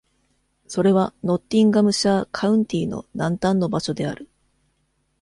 [0.65, 4.31] それはノッティンガムシャー・カウンティの南端の場所である。